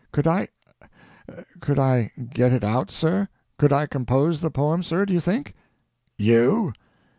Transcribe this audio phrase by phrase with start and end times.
[0.11, 0.47] Could I
[1.59, 3.27] could I get it out, sir?
[3.59, 5.53] Could I compose the poem, sir, do you think?"
[6.17, 6.73] "You?"